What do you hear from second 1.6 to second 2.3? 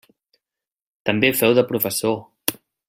de professor.